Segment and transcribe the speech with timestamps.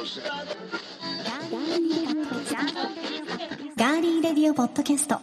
[0.00, 5.20] ガーリーレディオポッドキャスト。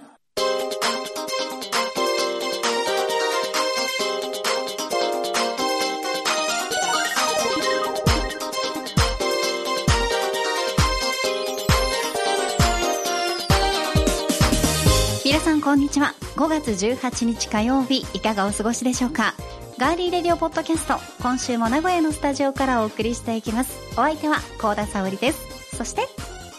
[15.25, 16.13] 皆さんこんにちは。
[16.35, 19.33] 5月18日火曜日いかがお過ごしでしょうか？
[19.79, 23.77] ガーリーレディオポッドキャスト今週も名古屋のスタジオからお送りしていきます。
[23.91, 25.77] お相手は高田沙織です。
[25.77, 26.01] そして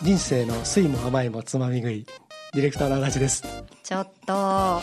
[0.03, 2.07] 人生の酸いも甘いもつまみ食い
[2.55, 3.43] ディレクターの足立です。
[3.83, 4.83] ちょっと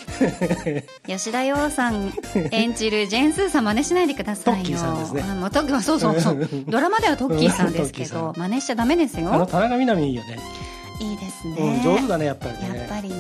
[1.08, 2.12] 吉田羊さん
[2.52, 4.63] 演じるジェーン・スーさん真似しないでくださいよ。
[4.63, 5.22] トッキーさんですね。
[5.22, 5.27] ト
[5.62, 6.49] ッキーそうそうそう。
[6.68, 10.40] ドラマではトッキーさんですけど真似しちゃダメですあのよ田中みな実いいよね、
[10.99, 12.77] いいですうん、ね上手だねやっぱりね。
[12.77, 13.16] やっぱりね、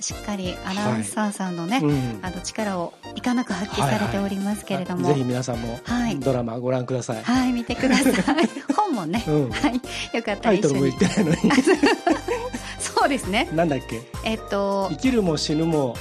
[0.00, 2.20] しっかりアナウンサーさんのね、うんうん。
[2.22, 6.18] あの力をいかなく発揮されておりますけれども、ぜひ皆さんもはい。
[6.18, 8.14] ドラマご覧ください、はい、見てください。
[8.74, 9.50] 本もね、うん。
[9.50, 10.98] はい、よかったタイトルもら一緒に。
[10.98, 11.62] 言ってないのに。
[12.78, 13.48] そうですね。
[13.52, 14.02] なんだっけ？
[14.24, 15.96] えっと生、きるも死ぬも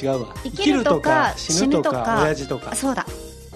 [0.00, 0.34] 違うわ。
[0.42, 2.74] 生きるとか死ぬとか死ぬとか親父とか。
[2.74, 3.06] そうだ。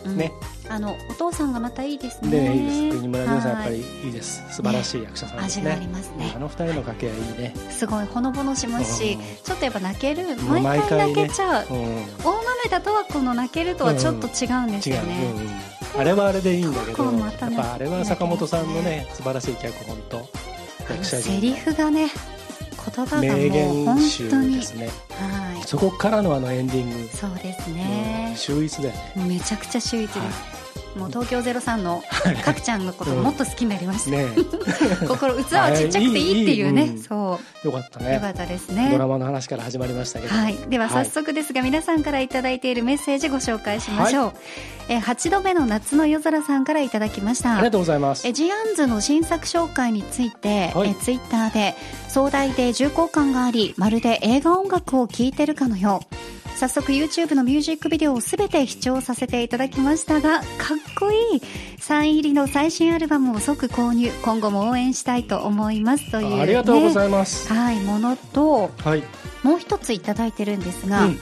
[0.04, 0.16] うん。
[0.16, 0.32] ね。
[0.68, 2.30] あのお父さんがまたいいですね。
[2.30, 6.38] ねいいです国村亮さんやっぱりはいいです素晴らしい役者さんですね味がありますねあ。
[6.38, 10.36] の二人の掛け合いいいね、すごいほのぼのしますしうん、ちょっとやっぱ泣ける。
[10.48, 11.66] 毎回泣けちゃう。
[11.70, 15.32] うん、大豆田とはこの泣けるとはちょっと違うんですよね。
[15.32, 20.28] うんうんあれはあれでいいんだけど、やっぱあれは坂本さんのね素晴らしい脚本と
[20.90, 22.10] 役者セリフがね、
[22.94, 25.45] 言葉がも名う本言集当にですねはい。
[25.66, 28.34] そこからのあのエンディング、そうですうんね。
[28.36, 30.18] 秀逸だよねめちゃくちゃ秀逸です。
[30.20, 30.30] は
[30.96, 32.02] もう東京ゼロ三の
[32.44, 34.10] かくちゃんのこともっと好きになりました。
[34.10, 34.26] ね
[35.06, 36.80] 心器はちっちゃくていいっていうね。
[36.82, 38.12] はいいいいいうんそよかったう。
[38.12, 38.98] よかねったですねド。
[38.98, 40.56] ラマの話から始まりましたけど、はい。
[40.68, 44.32] では早速ですが、皆さんからいただいているメッセージご紹介しましょう。
[44.88, 47.54] えー、8度目の夏の夜空さんからいただきました。
[47.54, 51.74] ありがとうございますえジアンズの新作紹介について、はいえツイッターで
[52.08, 60.44] 壮大で重厚感がありまるで映画音楽を聴いてるかのよう早速 YouTube のミュージックビデオをすべて視聴させていただきましたがかっ
[60.98, 61.42] こいい。
[61.78, 64.10] サイン入りの最新アルバムを即購入。
[64.22, 69.02] 今後も応援したいと思いますという、ね、ありがとうございます、はいものとはい。
[69.42, 71.18] もう一ついただいてるんですが、うん。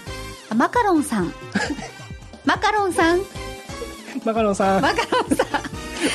[0.56, 1.32] マカロンさん。
[2.46, 3.20] マカロンさん。
[4.24, 4.82] マカロンさん。
[4.82, 5.46] マカロンさん。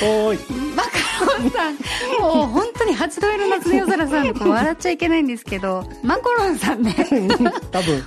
[0.02, 0.38] おーい。
[0.74, 0.88] マカ
[1.26, 1.74] ロンさん、
[2.20, 6.94] もう本当に八度目の夏の夜空さん笑っちゃいけないんですけど、マコロンさんね、
[7.70, 8.02] 多分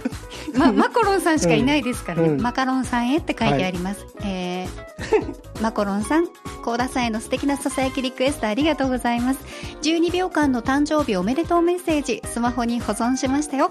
[0.57, 4.05] ま、マコロンさんしかいないですからね、うんマカロンさんへって書いてあります。
[4.23, 4.67] えー、
[5.61, 6.27] マコロンさん、
[6.63, 9.39] 高田さんへの素敵なささやきリクエストありがとうございます。
[9.81, 13.69] 12秒間の誕生日おめでとうメッセージ、スマホに保存しましたよ。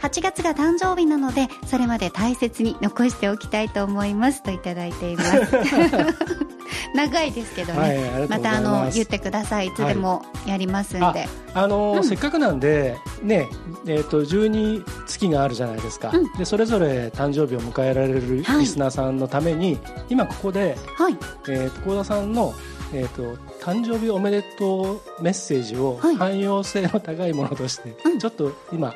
[0.00, 5.30] 8月が誕生日なので、それまで大切に残しておきたいと思いますといただいています。
[6.94, 7.78] 長いですけどね。
[7.80, 13.48] はいますたあの言ってくださいいつでもやりますんで、あのーうんせっかくなんでね
[13.86, 18.60] えー、と12月があるじゃないですか、うんでそれぞれ誕生日を迎えられるはい。
[18.60, 21.16] リスナーさんのために、今ここで、はい。
[21.48, 22.54] えー、と幸田さんの、
[22.92, 26.16] えー、と誕生日おめでとうメッセージをはい。
[26.16, 28.18] 汎用性の高いものとして、うん。
[28.18, 28.94] ちょっと今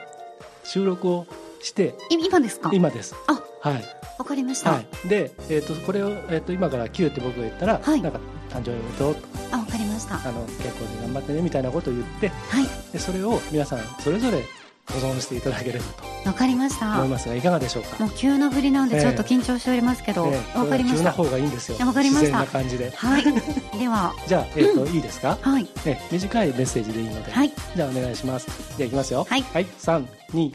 [0.65, 1.27] 収録を
[1.63, 2.71] してい今ですか？
[2.73, 3.15] 今です。
[3.27, 3.41] あ。
[3.61, 3.84] はい、
[4.19, 8.03] わかりました、はい、で、えー、とこれを、えー、と今から9って僕が言ったら、はい。
[8.03, 8.21] なんか
[8.51, 9.21] 誕生日おめでとうと。
[9.53, 10.17] あわかりました。
[10.17, 12.67] あの結婚で頑張ってねみたいなことを言ってはい。
[12.93, 14.43] でそれを皆さんそれぞれ
[14.87, 16.93] 保存していただければとわかりました。
[16.97, 18.05] 思いますがいかがでしょうか？
[18.05, 19.03] もう急な振りなんでええ。
[19.03, 20.41] ちょっと緊張しておりますけど、わ、え。
[20.67, 20.99] えかりました。
[20.99, 21.87] 急な方がいいんですよ。
[21.87, 22.39] わかりました。
[22.41, 22.91] 自然な感じで。
[22.91, 23.25] はい。
[23.78, 24.15] では。
[24.27, 25.69] じゃあ、えーといいですか、はい。
[25.84, 27.53] ね、短いメッセージでいいので、はい。
[27.75, 28.47] じゃあお願いします。
[28.77, 29.27] じゃあいきますよ。
[29.28, 29.45] はい。
[29.53, 30.53] はい、3、2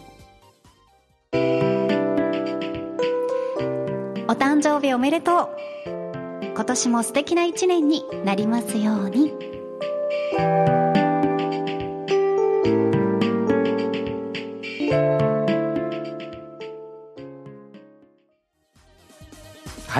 [4.28, 5.50] お誕生日おめでとう。
[6.53, 9.34] 今年も素敵な一年になりますように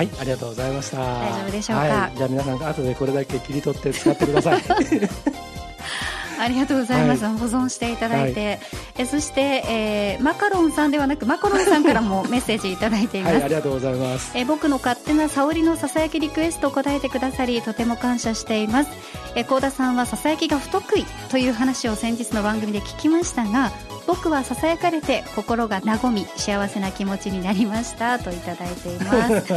[0.00, 0.96] はいありがとうございました。
[0.96, 1.82] 大丈夫でしょうか？
[1.82, 4.62] はい、じゃあ皆さん後でこれだけ切り取って使ってください。
[6.40, 8.60] ありがとうございます、は保存していただいて、
[8.96, 14.30] えそして、えーマカロンさんではなくマカロンさんからも メッセージいただいています、はいありがとうございます。
[14.34, 18.90] えー僕の勝手な沙織のささやきリクエストを答えてくださりとても感謝しています。
[19.34, 23.70] えー高田さんはささやきが不得意という話を先日の番組で聞きましたが
[24.06, 29.52] 僕はささやかれて心が和み幸せな気持ちになりましたといただいています。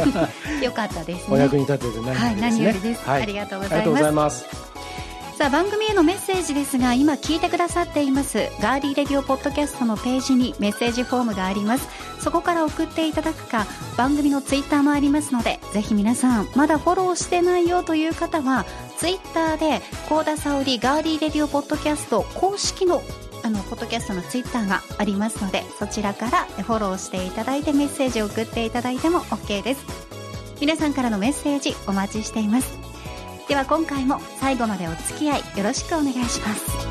[0.64, 1.34] よかったですね。
[1.34, 2.50] お役に立てて何よはい、りですね。
[2.50, 3.22] 何よりです、はい。
[3.22, 4.46] ありがとうございます。
[5.36, 8.50] さあ番組へのメッセージですが今聞いてくださっています。
[8.60, 11.88] ガーリーレディオポッドキャストのページにメッセージフォームがあります。
[12.24, 13.66] そこから送っていただくか
[13.98, 18.64] 番組のツイッターもありますのでぜひ皆さんまだフォローしてないよという方は
[18.96, 23.02] ツイッターで幸田沙織ガーリーレディオポッドキャスト公式の
[23.44, 29.84] あのポッドキャストのツイッターがありますのでそちらからフォローしていただいてメッセージを送っていただいても OK です。
[30.60, 32.78] 皆さんからのメッセージお待ちしています。
[33.46, 36.83] では今回も最後までお付き合いよろしくお願いします。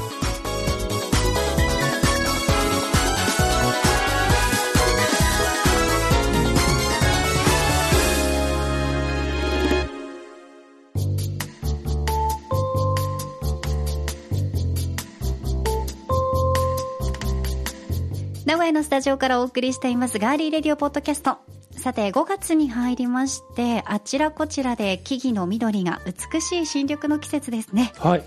[18.73, 21.37] のスタジオからお送りしていますガーリーレディオポッドキャスト
[21.71, 28.23] さて5月に入りましてあちらこちらで木々の緑が美しい新緑の季節ですねはい。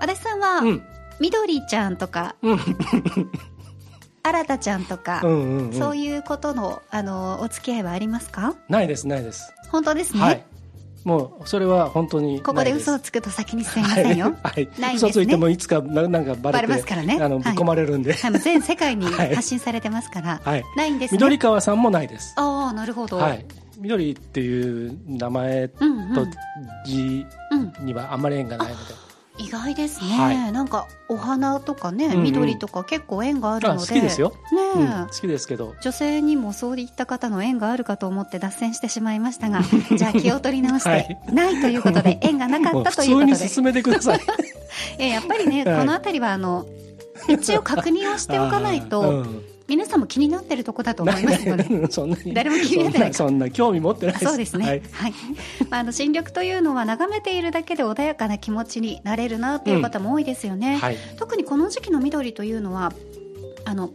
[0.00, 0.82] 足立さんは、うん。
[1.20, 2.58] 緑ちゃんとかうん。
[4.22, 5.72] 新たちゃんとか、うんうん、うん。
[5.72, 8.56] そういうことのあのお付き合いはありますか？
[8.68, 9.52] ないです、ないです。
[9.70, 10.44] 本当ですね、はい。
[11.06, 14.68] もう、それは本当にここで嘘をつつくと先にすいませんよ、はい。
[14.76, 18.12] ない嘘ついてもいつかななんかバレますからねあの、はいぶっ込まれるんで。
[18.12, 20.64] はい、全世界に はい発信されてますから、はい。
[20.76, 22.34] ないんですね緑川さんもないです。
[22.36, 23.46] ああなるほど、はい。
[23.78, 26.30] 緑っていう名前とうんうん
[26.84, 29.05] 字うん、にはあんまり縁がないので。
[29.38, 30.52] 意外ですね、はい。
[30.52, 32.22] なんかお花とかね、うんうん。
[32.22, 33.86] 緑とか結構縁があるあ、ので。
[33.86, 34.30] 好きですよ。
[34.52, 35.74] ねえ、うん、好きですけど。
[35.80, 39.62] 女性にもそういった方の縁があるかと思って脱線してしまいましたが
[39.96, 41.20] じゃあ気を取り直して、はい。
[41.32, 43.48] ないということで 縁がなかったということで。
[43.48, 44.20] 進めてください。
[44.98, 46.66] えやっぱりね、はいこの辺りはあの
[47.28, 51.90] 一応確認をしておかないと、うん皆さんも気になってるとこだと思いますので。
[51.90, 54.64] そんなに誰も気になってないそんな興味持ってないそうですね。
[54.64, 54.70] は
[55.04, 55.14] はいい。
[55.68, 60.76] まあ、あの新緑というのは眺めているだけで穏やかな気持ちになれるなっていう方も多いですよね。
[60.76, 62.92] はい特にこの時期の緑というのは、
[63.64, 63.90] あの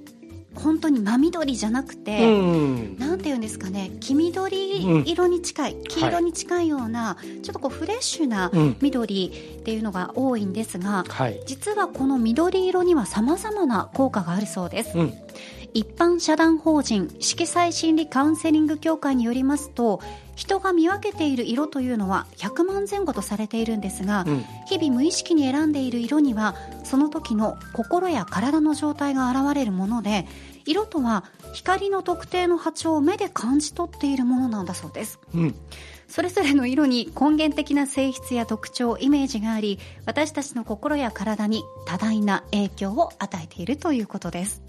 [0.56, 2.26] 本当に真緑じゃなくて。
[2.26, 14.98] うんなんていうんですかね黄緑色に近い、黄色に近いような、ちょっとこうフレッシュなうん緑っていうのが多いんですが、はい実はこの緑色には様々な効果があるそうです。
[14.98, 15.14] うん
[15.74, 20.02] 一般社団法人色彩心理カウンセリング協会によりますと
[20.36, 24.46] 人が見分けている色というのは100万前後とされているんですが、うん。
[24.68, 30.26] 日々無意識に選んでいる色にはその時の心や体の状態が現れるもので
[30.66, 35.20] 色とは光の特定の波長を目で感じ取っているものなんだそうです。
[35.34, 35.56] うん。
[36.08, 44.62] それぞれの色に根源的な性質や特徴イメージがあり私たちの心や体に多大な影響を与えているということです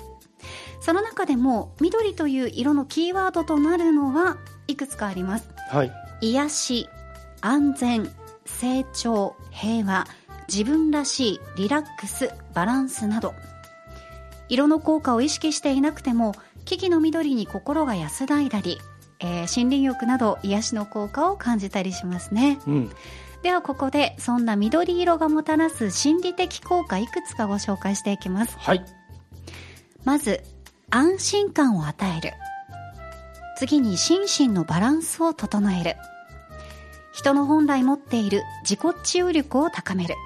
[0.82, 4.37] その中でも緑という色のキーワードとなるのは
[4.67, 5.49] いくつかあります。
[5.70, 5.93] はい。
[6.20, 6.88] 癒し
[7.40, 8.11] 安全
[8.44, 10.06] 成長平和
[10.49, 13.32] 自分らしいリラックスバランスなど。
[14.49, 16.34] 色の効果を意識していなくても
[16.64, 18.79] 木々の緑に心が安らいだり、
[19.20, 22.58] えー森林浴など癒しの効果を感じたりしますね。
[22.67, 22.90] うん。
[23.44, 28.56] ではここでそんな緑色がもたらす心理的効果いくつかご紹介していきます。
[28.58, 28.84] はい。
[30.05, 30.43] まず
[30.94, 32.35] 安心感を与える。
[33.56, 35.97] 次に心身のバランスを整える。
[37.15, 40.17] 人の本来持っている自己治癒力を高める。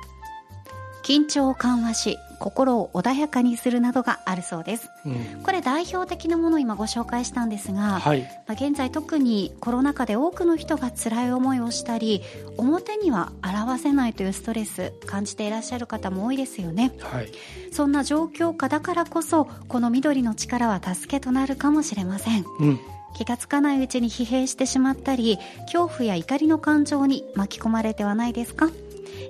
[1.05, 4.91] 緊張を緩和し心を穏やかにするなどがあるそうです。
[5.05, 5.43] うん。
[5.43, 8.23] これ代表的なものを今ご紹介したんですが、はい。
[8.23, 12.23] まあ、現在特にコロナ禍で多くの人が辛い思いをしたり
[12.57, 16.93] 表には表せないというストレス感じていらっしゃる方も多いですよね。
[17.01, 17.29] はい。
[17.73, 22.45] そんな状況下だからこそこの緑の力は助けとなるかもしれません。
[22.61, 22.81] うん。
[23.15, 28.69] 気がつかないうちに疲弊してしまったり恐怖や怒りの感情に巻き込まれてはないですか？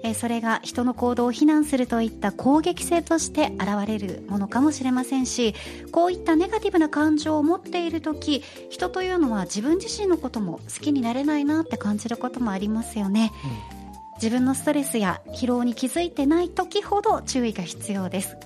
[0.03, 5.55] えーそれが人の行動を非難するといった攻撃性として現れるものかもしれませんし
[5.93, 13.33] こういったネガティブな感情を持っている時人というのは自分自身のことも好きになれないなって感じることもありますよね。
[14.17, 18.37] 自分のストレスや疲労に気づいてない時ほど注意が必要です。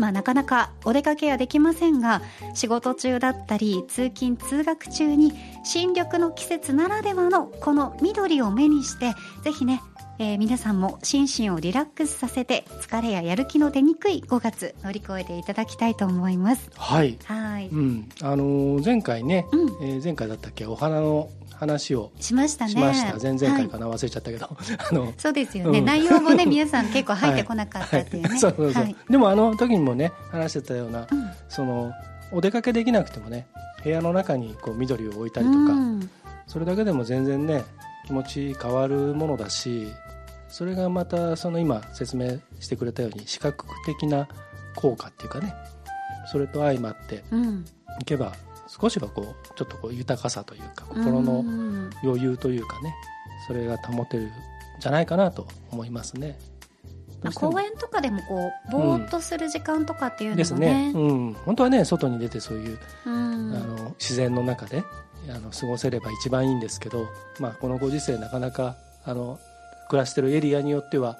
[0.00, 2.22] まあ、なかなかお出かけはできませんが
[2.54, 9.12] 仕事中だったり通勤通学中に新緑の季節ならではのこの緑を目にして
[9.42, 9.82] ぜひね、
[10.22, 16.70] えー皆さんも心身をリラックスさせて疲れややる気の出にくい5月乗り越えていただきたいと思います。
[16.76, 17.18] はい。
[17.24, 18.08] はい、うん。
[18.20, 19.68] あのー前回ね、うん。
[19.82, 20.66] えー前回だったっけ？
[20.66, 22.72] お花の話をしましたね。
[22.72, 24.46] しました、前々回かはいな、忘れちゃったけど。
[24.90, 25.84] あのそうですよね、うん。
[25.86, 28.38] 内容もね 皆さん結構入ってこなかったっていうね、はい。
[28.38, 28.96] そうそうそう、はい。
[29.08, 31.30] でもあの時にもね話してたような、うん。
[31.48, 31.92] その
[32.30, 33.46] お出かけできなくてもね
[33.82, 36.10] 部屋の中にこう緑を置いたりとか、うん。
[36.46, 37.64] それだけでも全然ね
[38.06, 39.88] 気持ち変わるものだし
[40.50, 44.28] それがまたその今説明してくれたように視覚的な
[44.76, 45.54] 効果っていうかね
[46.30, 47.64] それと相まってうん。
[48.00, 48.34] いけば
[48.68, 52.94] 少しはこうちょっとこう豊かさというか心のうん余裕というかね
[53.46, 54.30] それが保てるん
[54.80, 56.38] じゃないかなと思いますね。
[57.34, 63.54] 公園とかでもこうぼーっとする時間とかっていうのですもねね、うん、本当はね外に出てそういう、うん。
[63.54, 64.82] あの自然の中で
[65.28, 69.38] あの過ごせれば一番いいんですけど、まあ、このご時世なかなかあの
[69.90, 71.18] 暮らしてるエリアによっては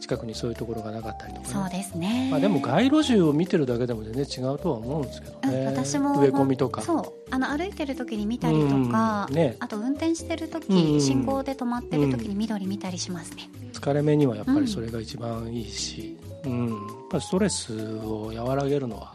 [0.00, 6.82] 近くにそういうところがなかったりとか、ね、そうですね、まあ、でも街路樹を見てるだけでも全然違うとは思うんですけどうんね私も植え込みとか。
[6.82, 7.12] そう。
[7.30, 9.56] あの歩いてる時に見たりとか、うんね。
[9.60, 11.00] あと運転してる時、うん。
[11.00, 16.68] 信号で止まってる時に緑見たりしますね、疲れ目にはやっぱりそれが一番いいし、うん。
[16.68, 16.78] やっ
[17.10, 19.14] ぱりストレスを和らげるのは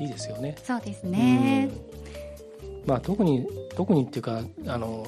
[0.00, 0.56] いいですよね。
[0.62, 1.70] そうですね、
[2.62, 2.88] うん。
[2.88, 3.46] まあ、特に
[3.76, 5.04] 特にっていうかあの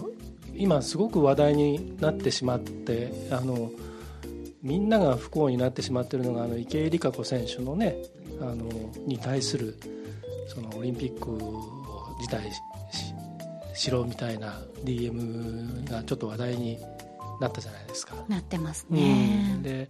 [0.58, 3.70] 今すごく話題になってしまってあの
[4.62, 7.96] みんなが不幸になってしまっているのがあの池江璃花子選手のね
[8.40, 8.64] あの
[9.06, 9.78] に対する
[10.48, 12.60] そのオリンピックを辞退し
[12.92, 16.78] ししろみたいな DM がちょっと話題に
[17.40, 18.14] なったじゃないですか。
[18.28, 18.96] なってますうん。
[18.96, 19.88] ね、で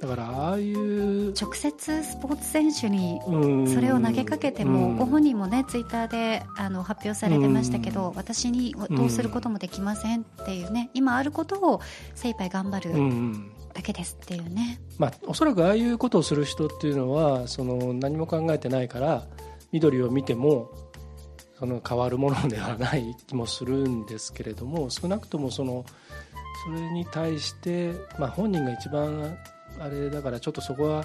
[0.00, 3.66] だからああいう直接スポーツ選手にうん。
[3.66, 4.96] それを投げかけても、うん。
[4.96, 11.80] ご本人もねツイッターであの発表されてましたけど、私にどうすることもできませんっていうね今あることを
[12.14, 13.50] 精一杯頑張るん。
[13.74, 19.26] だけですっていうね、まあ、おそらくああいうことをする人っていうのはその何も考えてないから
[19.72, 20.70] 緑を見ても
[21.58, 25.84] その変わるものではない気もするんですけれども 少なくともその
[26.66, 29.36] それに対して、まあ、本人が一番
[29.78, 31.04] あれだからちょっとそこは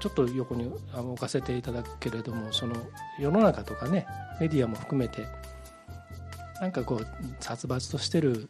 [0.00, 2.76] ちょっと横に置かせていただくけれどもその
[3.18, 4.06] 世の中とかね
[4.40, 5.26] メディアも含めて
[6.60, 7.06] なんかこう
[7.40, 8.48] 殺伐としてる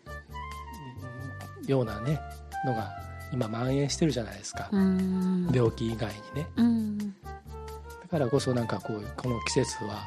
[1.61, 2.21] うんようなね
[2.65, 5.51] のが今蔓延してるじゃないですか、うん。
[5.53, 6.47] 病気以外にね。
[6.57, 6.99] うん。
[6.99, 7.05] だ
[8.11, 10.03] からこそなんかこうこの季節は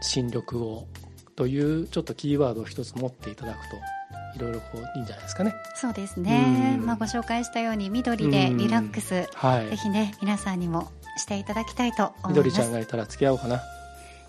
[0.00, 0.86] 新緑を
[1.36, 3.76] というちょっとキーワードを一つ持っていただくと
[4.36, 5.54] いろいろこういいんじゃないですかね。
[5.76, 6.86] そうですね、うん。
[6.86, 9.68] まあ、ご紹介したように緑でリラックス、はい。
[9.70, 12.28] ぜひね皆さんにもしていただきたいと思います。
[12.30, 13.60] 緑ちゃんがいたら付き合おうかな。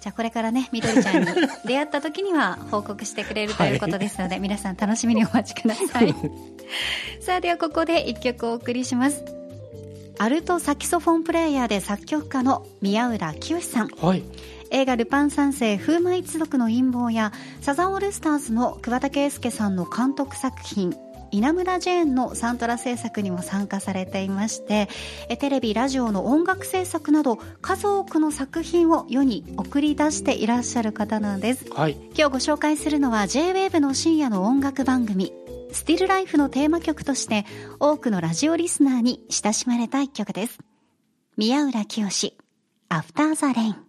[0.02, 1.28] じゃあこれからね緑ちゃんに
[1.66, 6.14] 出会った時には報告してくれるということですので、皆さん楽しみにお待ちください。
[7.22, 9.24] さあではここで一曲お送りします。
[10.18, 13.88] アルトサキソフォンプレイヤーで作曲家の宮浦清さん。
[13.88, 14.24] はい
[14.72, 20.96] 映画「ルパン三世風魔一族の陰謀」やサザンオールスターズの桑田佳祐さんの監督作品
[21.32, 24.90] 稲村ジェーンのサントラ制作にも参加されていまして
[25.30, 31.66] えテレビラジオの音楽制作など数多くの作品を世に送り出していらっしゃる方なんです。
[31.72, 31.94] はい。
[32.16, 35.34] 今日ご紹介するのは J-WAVE の深夜の音楽番組
[35.72, 37.46] 「スティルライフのテーマ曲として
[37.80, 40.58] 多くのラジオリスナーに親しまれた一曲です。
[41.38, 42.34] 宮浦清
[42.90, 43.76] アフターザレイン「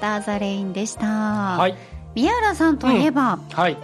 [0.00, 1.74] ターザレイン」でした、はい。
[2.14, 3.76] 宮浦さんといえば、はい。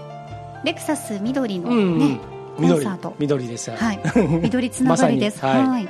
[0.65, 2.19] レクサス緑のね、うんうん。
[2.19, 3.15] コン緑サート。
[3.19, 3.71] 緑です。
[3.71, 4.01] はい、
[4.43, 5.69] 緑つながりです、 まさに。
[5.69, 5.89] はい。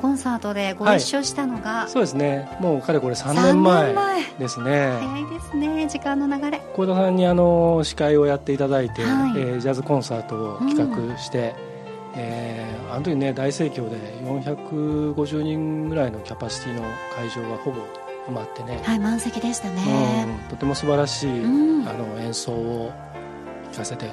[0.00, 2.48] コンサートでご一緒したのが、そうですね。
[2.60, 3.94] もうかれこれ3 3年前。
[4.38, 4.92] ですね。
[5.00, 5.86] 早いですね。
[5.88, 6.60] 時間の流れ。
[6.74, 9.32] 小田さんにあの司会をやっていただいて、はい。
[9.36, 11.54] えージャズコンサートを企画して、
[12.14, 16.82] えーあの時ね大盛況で450人ぐらいのキャパシティの
[17.14, 17.78] 会場がほぼ
[18.28, 20.26] 埋まってね、はい満席でしたね。
[20.28, 20.48] うん。
[20.48, 21.88] とても素晴らしい、うん。
[21.88, 22.92] あの演奏を
[23.72, 24.12] 聴かせても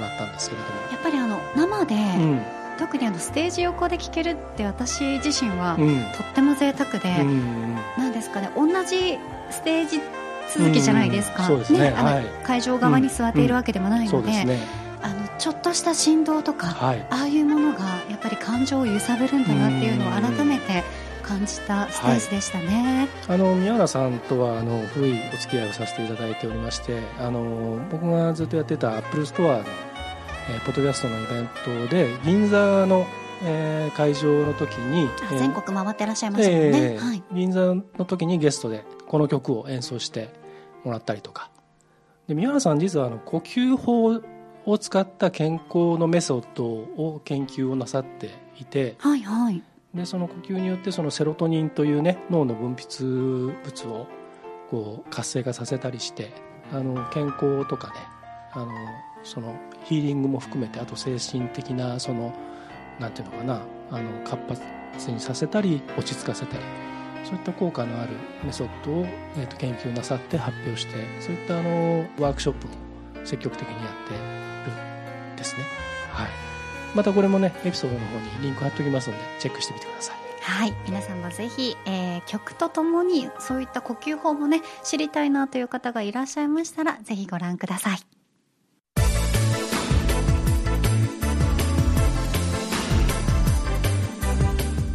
[0.00, 2.42] らったんですけれやっぱりあの生で、ども、
[2.78, 5.88] 特にあのステージ横で聴けるって私自身はうん。
[5.88, 9.18] うんとっても贅沢で、うんなんですかね同じ
[9.50, 10.00] ステージ
[10.54, 11.48] 続きじゃないですか、うん。
[11.48, 11.94] そうですね。
[11.96, 12.24] あのはい。
[12.44, 14.58] 会場側に座っているわけでもないので,、
[15.02, 17.06] あのちょっとした振動とか、はい。
[17.10, 20.82] ああいうものがやっぱり感情を揺さぶるんだなっていうのを改めて
[21.30, 23.08] 感じたステージでしたね。
[23.28, 31.48] あの宮原さんとはあの古いお付き合いをさせていただいておりましてあの僕がずっとやってたアップルストアの、えーポッドキャストのイベン
[31.86, 33.06] トで銀座の、
[33.44, 35.08] えー会場の時に、
[35.38, 36.94] 全国回ってらっしゃいましたもんね。
[36.94, 37.22] えーはい。
[37.32, 40.30] 銀座の時にゲストでこの曲を演奏して
[40.84, 41.50] もらったりとか
[42.26, 44.20] で宮原さん実はあの呼吸法
[44.66, 49.62] を使った健康のメソッドを研究をなさっていてはいはい。
[49.94, 54.06] でその呼吸によってそのセロトニンというね脳の分泌物を
[54.70, 56.32] こう活性化させたりして
[56.72, 57.94] あの健康とかね
[58.52, 58.68] あの
[59.24, 59.54] その
[59.84, 62.32] ヒーリングも含めてあと精神的なその
[62.98, 66.62] なんていうのかなあの活発にさせたり落ち着かせたり
[67.24, 68.12] そういった効果のある
[68.44, 69.06] メソッドを、
[69.36, 75.64] えー、と研究なさって発表してそういったあのワークショップも積極的にやってるんですね。
[76.12, 76.49] はい
[76.94, 80.74] またこれもねエピソードの方にリンク貼っておきますのでチェックしてみてくださいはい。
[80.86, 87.98] 皆さんもぜひ、えー曲とともにそういった呼吸法もね、知りたいなという方がいらっしゃいましたら、ぜひご覧ください。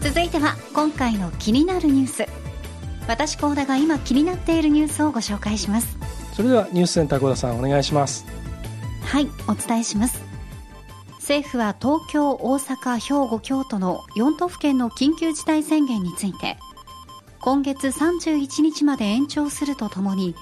[0.01, 2.25] 続いては、今回の気になるニュース。
[3.07, 5.97] 私、高田が今気になっているニュースをご紹介します。
[6.33, 8.25] それではニュースセンター小田さんお願いします
[9.05, 10.24] はい、お伝えします。
[11.25, 16.55] 政府は東京、大阪、兵庫、京都の4都府県の緊急事態宣言について、
[17.41, 20.35] 今月31日まで延長するとともに、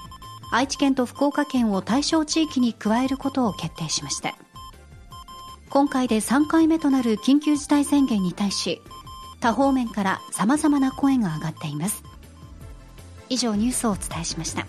[0.52, 4.36] 愛知県と福岡県を対象地域に加えることを決定しました。
[5.70, 8.82] 今回で3回目となる緊急事態宣言に対し、
[9.40, 12.02] 他方面から様々な声が上がっています。
[13.30, 14.60] 以上ニュースをお伝えしました。
[14.60, 14.66] あ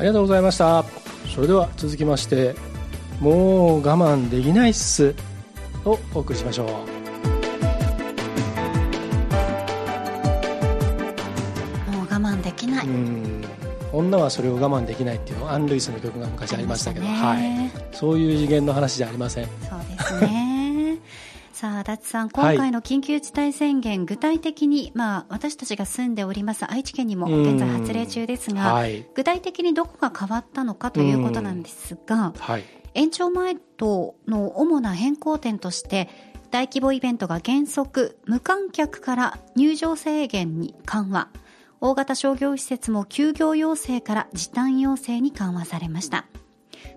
[0.00, 0.84] りがとうございました
[1.32, 2.56] それでは続きまして
[3.20, 5.14] もう我慢できないっす
[5.84, 6.68] をお送りしましょう。
[11.90, 12.86] もう我慢できない。
[12.86, 13.44] うん。
[13.92, 19.44] 女はそれを我慢できないっていうアン・ルイスの曲が昔ありましたけど、はい、そういう次元の話じゃありません。
[19.44, 19.83] そう。
[21.54, 32.64] さあ、足立さん、今回の緊急事態宣言、具体的に、まあ、私たちが住んでおります愛知県にも現在発令中ですが、はい、具体的にどこが変わったのかということなんですが、はい、
[32.94, 36.08] 延長前との主な変更点として、
[36.50, 41.28] 大規模イベントが原則無観客から入場制限に緩和、
[41.80, 46.26] 大型商業施設も休業要請から時短要請に緩和されました。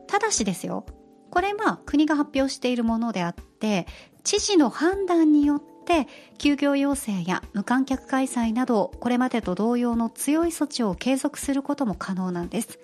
[0.08, 0.84] ただしですよ、
[1.30, 3.86] これは国が発表しているものであって、
[4.28, 6.06] 知事の判断によって
[6.38, 12.78] 休業要請や無観客開催などこれまでと同様の強い措置を継続することも可能なんです。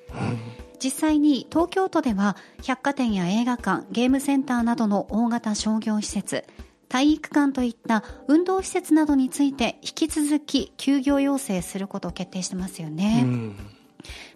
[0.82, 6.46] 実際に東京都では百貨店や映画館、ゲームセンターなどの大型商業施設、
[6.88, 13.24] 体育館といった運動施設などについて引き続き休業要請することを決定してますよね。
[13.26, 13.56] うん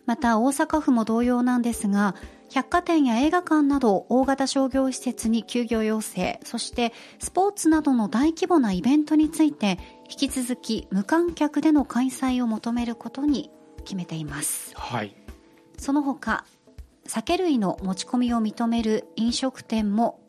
[0.06, 2.16] また大阪府も同様なんですが、
[2.54, 9.78] 百貨店や映画館など大型商業施設に休業要請、そしてスポーツなどの大規模なイベントについて
[10.10, 13.52] 引き続き無観客での開催を求めることに
[13.84, 14.74] 決めています。
[14.76, 15.16] はい、
[15.78, 16.46] その他、
[17.06, 20.20] 酒類の持ち込みを認める飲食店も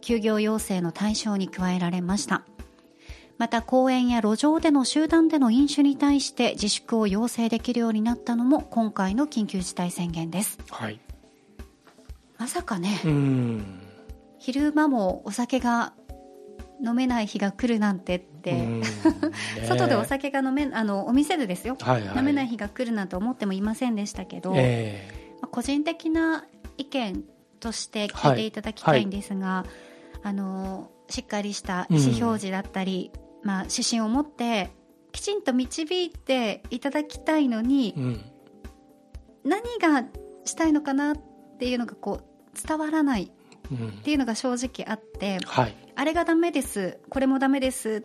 [0.00, 2.44] 休業要請の対象に加えられました。
[3.38, 10.58] また公園や路上での集団での飲酒に対して自粛を要請できるようになったのも今回の緊急事態宣言です。
[10.70, 10.98] はい、
[12.38, 13.80] まさかね、うん。
[14.38, 15.92] 昼間もお酒が
[16.84, 18.80] 飲めない日が来るなんてって、
[19.66, 22.18] 外でお酒が飲めあのお店でですよ、はいはい。
[22.18, 26.44] 飲めない日が来るなんて思ってもいませんでしたけど、えまあ個人的な
[26.76, 27.24] 意見
[27.58, 29.66] として聞いていただきたいんですが、
[30.22, 33.10] あのしっかりした意思表示だったり、
[33.42, 34.70] まあ、指針を持って
[35.12, 38.20] ききちんと導いていただきたいのに、うん。
[39.44, 40.08] 何が
[40.44, 41.16] したいのかなっ
[41.58, 42.27] ていうのがこう
[42.62, 43.30] 伝わらない
[43.70, 43.88] うん。
[43.88, 45.76] っていうのが正直あってはい。
[45.94, 46.98] あれがダメです。
[47.10, 48.04] これもダメです。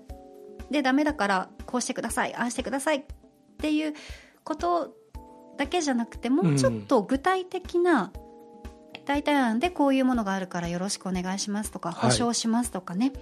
[0.72, 2.36] でダメだからこうしてください。
[2.36, 2.98] ああしてください。
[2.98, 3.04] っ
[3.58, 3.94] ていう
[4.44, 4.96] こと
[5.58, 8.12] だけじゃなくてもうちょっと具体的な
[9.06, 12.10] 代替案でこういうものがあるからよろしくお願いしますとかはい。
[12.10, 13.14] 保証しますとかね、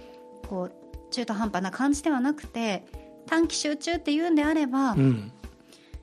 [0.48, 0.72] こう
[1.10, 2.84] 中途半端な感じではなくて
[3.26, 5.32] 短期集中っていうんであれば、うん。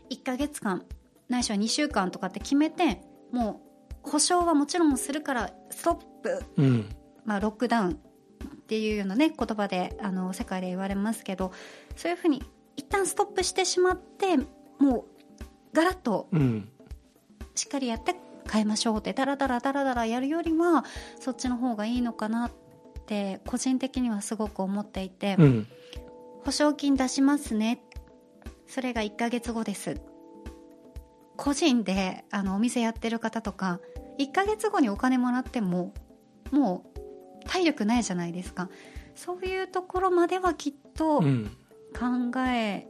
[0.09, 0.83] 1ヶ月間
[1.27, 3.68] ないしは2週間とかって決めてもう
[4.09, 6.89] 保証はもちろんするからストップうん。
[7.25, 7.95] まあ、ロックダウンっ
[8.67, 11.51] ていうようなね言葉であの世界で言われますけど
[11.95, 12.43] そういうふうに
[12.75, 14.37] 一旦ストップしてしまって
[14.79, 15.03] もう
[15.73, 16.69] ガラッとうん。
[17.55, 18.15] しっかりやって
[18.49, 20.85] 変えましょうってダラダラダラダラやるよりは
[21.19, 22.51] そっちの方がいいのかなっ
[23.05, 25.67] て個人的にはすごく思っていて、うん。
[26.45, 27.81] 保証金出しますね。
[28.65, 30.01] それが1ヶ月後です。
[31.35, 33.79] 個人であのお店やってる方とか
[34.19, 35.93] 1ヶ月後にお金もらっても
[36.51, 36.99] もう
[37.47, 38.69] 体力ないじゃないですか。
[39.15, 41.51] そういうところまではきっとうん。
[41.91, 42.87] 考え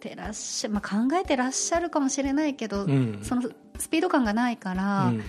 [0.00, 3.20] てらっしゃ、まあ、考えてらっしゃるかもしれないけど、うん。
[3.22, 3.42] その
[3.78, 5.22] スピード感がないから、うん。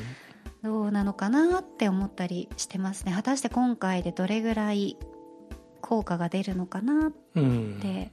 [0.63, 3.13] どうなのかなって思ったりしてますね。
[3.13, 4.97] 果たして今回でどれぐらい
[5.81, 7.79] 効果が出るのかなっうん。
[7.79, 8.11] て、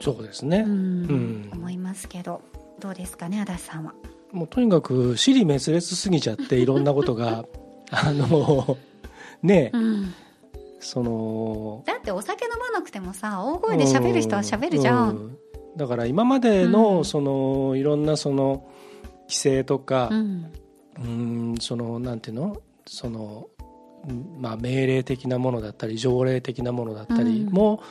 [0.00, 0.70] そうですね、うん。
[0.70, 0.74] う
[1.12, 1.50] ん。
[1.52, 2.42] 思いますけど
[2.80, 3.94] どうですかね足立さんは
[4.32, 7.44] もうとにかく尻滅裂すぎちゃっていろんなことが
[7.90, 8.78] あの
[9.42, 10.14] ねえ、うん。
[10.80, 15.38] そのだってお酒飲まなくてもさ大声で喋る人は喋るじゃん、うん
[15.74, 17.04] だから今までの、うん。
[17.06, 18.68] そのいろんなその
[19.22, 20.52] 規制とかうん。
[20.98, 22.60] うんそのなんていうの？
[22.86, 23.48] その
[24.06, 27.52] うんまあ命令的なものだったり条例的なものだったりうん。
[27.54, 27.82] も、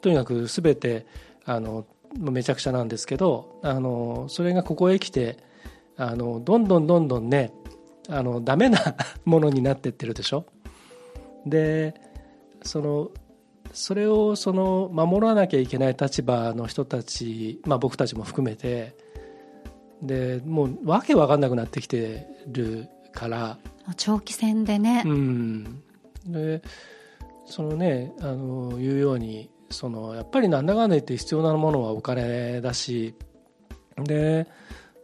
[0.00, 1.04] とにかく全て
[1.44, 1.84] あの
[2.18, 5.36] まあめちゃくちゃなんですけどあのそれがここへ来て
[5.98, 7.52] あのどんどんどんどんね
[8.08, 8.78] あのダメな
[9.26, 10.46] ものになってってるでしょ？
[11.44, 11.94] で
[12.62, 13.10] その
[13.72, 18.96] それをその守らなきゃいけない立場の人たち、まあ、僕たちも含めて
[20.02, 23.58] でもうわけわかんなくなってきてるから、
[23.96, 25.02] 長期戦でね。
[25.04, 25.82] う、ん、
[26.26, 26.62] で
[27.46, 33.14] そのねあの言うようにそのやっぱりなんだかんだ言って必要なものはお金だし
[33.98, 34.46] で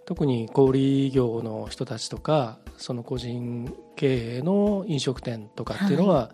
[0.07, 6.31] 特に小売業の人たちとかその個人経営の飲食店とかっていうのは、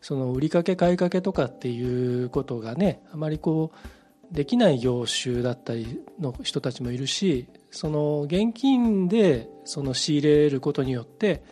[0.00, 11.42] その売りかけ買いかけとかっていうことがねあまりこうできない業種だったりの人たちもいるしその現金でその仕入れることによって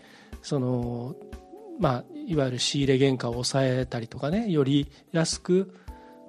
[0.42, 1.14] その
[1.78, 5.76] まあいわゆる仕入れ原価を抑えたりとかねより安く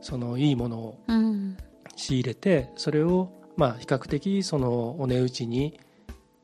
[0.01, 1.57] そのいいものをうん。
[1.95, 5.79] 仕入れてそれをまあ比較的そのお値打ちに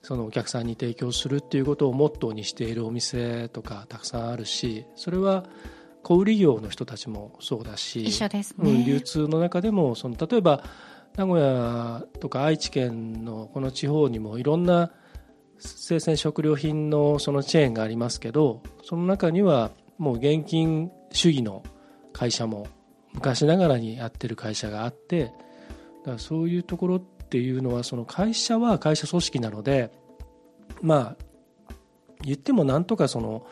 [0.01, 5.45] そのお客さんに提供するっていうことをモットーにしているお店とかたくさんあるしそれは
[6.03, 10.63] 小売業の人たちもそうだし一緒ですうん、ね流通の中でもその例えば
[11.17, 14.91] 名古屋とか愛知県のこの地方にもいろんな
[15.59, 21.63] 生鮮食料品のそのチェーンがありますけどその中にはもう現金主義の
[22.13, 22.67] 会社も
[23.13, 25.31] 昔ながらにやってる会社があってだ
[26.07, 29.91] からそういうところっていうのはその会社は会社組織なので
[30.81, 31.75] まあ
[32.21, 33.45] 言ってもなんとかその、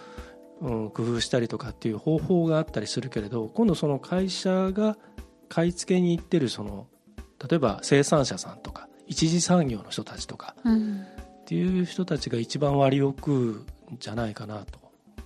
[0.62, 4.98] うん、工夫したりとかっていう方法があったりするけれど今度その会社が
[5.50, 6.88] 買い付けに行ってるその
[7.48, 11.06] 例えば生産者さんとか一次産業の人たちとかうん
[11.46, 13.66] っていう人たちが一番割を食うん
[14.00, 14.80] じゃないかなと。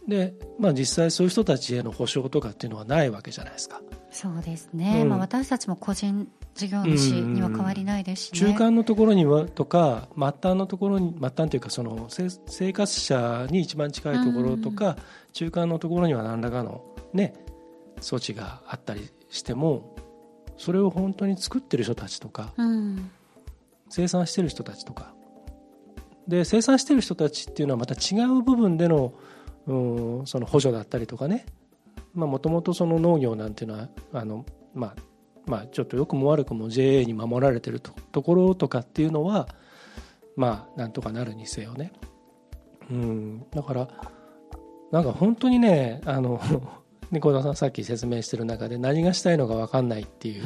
[0.06, 3.82] で、まあ、実際そういう人たちへの保証とかっていうのはないわけじゃないですか。
[4.12, 8.40] そうですね、うんまあ、私たちも個人事業主には変わりないですし、ね。
[8.40, 14.98] 中間のところにはとか末端のところに末端というかその生生活者に一番近いところとか、
[15.34, 16.84] 中間のところには何らかの
[17.14, 17.34] ね
[18.02, 19.96] 措置があったりしても
[20.58, 23.10] それを本当に作ってる人たちとかうん。
[23.90, 25.14] 生産してる人たちとか。
[26.28, 29.14] で生産してる人たちっていうのはまた違う部分での
[29.66, 31.46] うんその補助だったりとかね。
[32.14, 34.96] もともとその農業なんていうのはあの、まあ、
[35.50, 39.48] まあちょっと良くも悪くも JA に守られてるとところとかっていうのは
[40.36, 41.92] まあなんとかなるにせよね、
[42.92, 43.88] うん、だから
[44.92, 46.40] なんか本当にねあの
[47.10, 50.44] 猫田さんさっき説明してる中で何がしたいのか分かんないっていう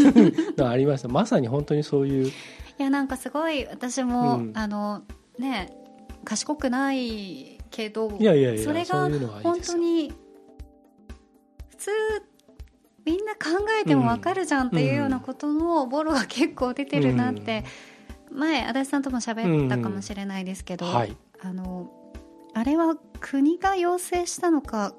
[0.56, 1.08] のはありました。
[1.08, 2.26] まさに本当にそういう。
[2.28, 2.32] い
[2.78, 4.52] やなんかすごい私も、うん。
[4.54, 5.02] あの
[5.38, 5.76] ね
[6.24, 9.10] 賢くないけどいやいやいやそれが
[9.42, 10.10] 本当に
[11.68, 11.90] 普通
[13.06, 17.64] みんな考えても分かるじゃんっていうようなことのボロが結構出てるなって、
[18.32, 21.88] 前足立さんとも喋ったかもしれないですけど、はい、あの
[22.52, 24.92] あれは国が要請したのか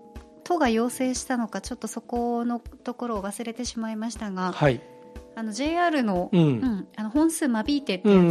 [0.46, 4.80] 都が要請したのかちょっとそこのところを忘れてしまいましたが、はい、
[5.36, 8.22] あの JR の,、うん、うん、あの本数間引いてってやつ、え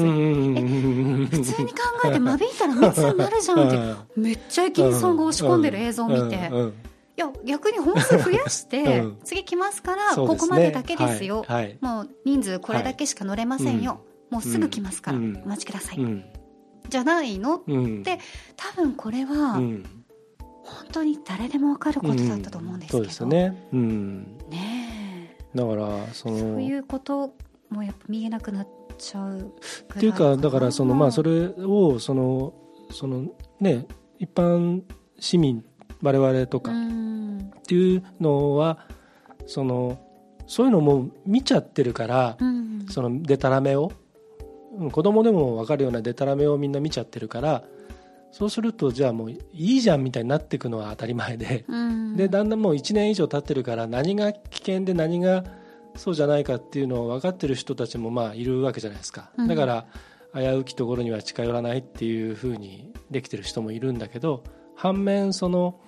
[1.27, 1.75] 普通に考
[2.07, 6.37] えて間引いたら密になるじゃんってめっちゃ駅員さんが押し込んでる映像を見て。
[6.37, 11.65] いや逆に本数増やして、 次来ますからここまでだけですよ、はい。
[11.65, 14.01] はい、もう人数これだけしか乗れませんよ、
[14.31, 15.99] もうすぐ来ますから、お待ちください、
[16.89, 17.61] じゃないの、っ
[18.03, 18.19] て
[18.57, 23.57] 多分これは、本当に誰でも分かることだったと思うんですけど、そうですね,、
[24.51, 27.35] ねだからそのそういうこと
[27.71, 32.53] もやっぱ見えなくなっちゃうっていうかだからそのまあそれをその
[32.91, 33.27] その
[33.61, 33.87] ね
[34.19, 34.83] 一般
[35.19, 35.65] 市民
[36.03, 36.73] 我々とか。
[36.73, 38.79] っていうのは
[39.47, 39.99] その
[40.47, 42.37] そういうのも見ちゃってるから、
[42.89, 43.91] そのでたらめを
[44.93, 47.65] 子供でも分かるようなでたらめをみんな見ちゃってるから
[48.31, 51.65] そうするとじゃあもういいじゃんみたいになっていくのは当たり前で,、
[52.15, 55.45] でだんだんもう1年以上経ってるから何が危険で何が
[55.97, 59.87] そうじゃないかっていうのを分かってる人たちもまあいるわけじゃないですか、だから
[60.35, 65.81] 危うきところには近寄らないっていうふうにできてる人もいるんだけど反面その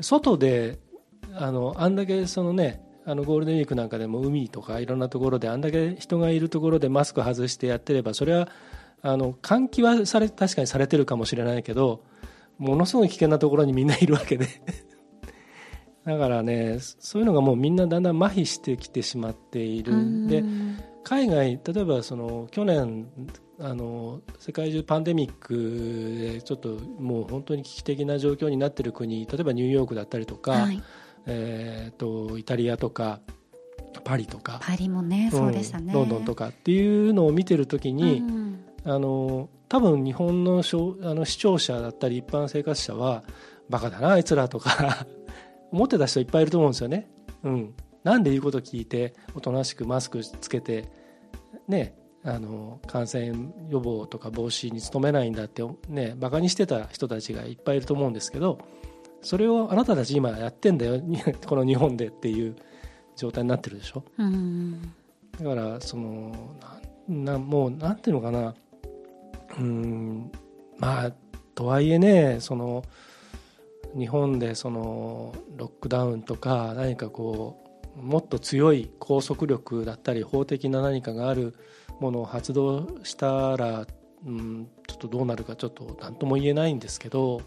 [0.00, 0.78] 外で
[1.34, 8.48] あのあんだけそのねあのゴールデンウィークなんかでも海とかいろんなところであんだけ人がいるところでマスク外してやってればそれは
[9.02, 12.02] あの換気はされ確かにされてるかもしれないけど
[12.58, 14.46] ものすごい危険なところにみんないるわけで。
[16.04, 20.28] だからねそういうのがもうみんなだんだん麻痺してきてしまっている。
[20.28, 20.44] で
[21.02, 23.06] 海外例えばその去年
[23.60, 30.82] あの世界中パンデミックでちょっともう本当に危機的な状況になっている国例えばニューヨークだったりとか、はい、
[31.26, 33.20] えーと、イタリアとか
[34.02, 35.92] パリとかパリもね、そうでしたね。
[35.92, 38.64] ロンドンとかっていうのを見てるときに、うん。
[38.84, 43.24] あの多分日本のあの視聴者だったり一般生活者は
[43.70, 45.06] バカだなあいつらとか
[45.72, 47.08] 思ってた人いっぱいいると思うんですよね。
[47.42, 50.84] うん、なんで言うこと聞いておとなしくマスクつけて
[51.66, 51.94] ね
[52.26, 53.32] あの感染
[53.68, 58.58] 予防とか防止に努めないんだってねバカにしてた人たちがいっぱいいると思うんですけど
[59.20, 61.02] それをあなたたち今やってんだよ
[61.46, 62.56] この日本でっていう
[63.16, 64.02] 状態になってるでしょ？
[64.18, 64.80] うん、
[65.38, 66.32] だからその
[67.08, 68.54] なもうなんていうのかな
[69.58, 70.32] うん
[70.78, 71.12] まあ
[71.54, 72.84] とはいえねその
[73.96, 77.62] 日本でそのロックダウンとか何かこ
[77.96, 81.54] うもっと強い拘束力だったり法的な何かがある
[82.00, 83.86] ものを発動したら、
[84.26, 87.42] うん、ちょっとどうなるかちょっと何とも言えないんですけど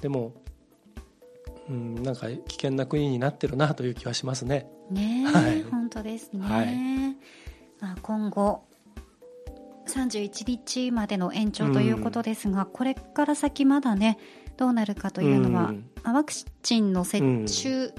[0.00, 0.32] でも、
[1.68, 4.68] うん、なんか危険な国になってるなという気はしますね。
[4.90, 7.16] ね、はい、本当ですね、はい、
[7.80, 8.64] まあ、今後
[9.86, 14.18] 31日までの延長ということですが、うん、これから先まだね
[14.56, 17.90] どうなるかというのは、うん、ワクチンの接種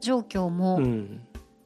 [0.00, 1.20] 状況も、うん、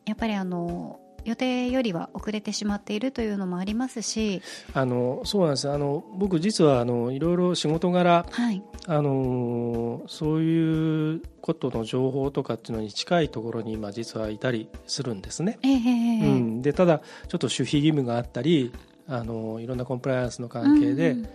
[0.06, 4.42] やっぱりあの予定よりは遅れてしまっているというのもありますし。
[4.72, 5.70] あのそうなんです。
[5.70, 15.58] あの僕実はあのいろいろ仕事柄、はい、あのそういうことの情報とかっていうのに近いところに今実はいたりするんですね。
[15.62, 18.72] えー、うん、でただちょっと守秘義務があったり
[19.06, 21.28] あのいろんなコンプライアンスの関係で、うん、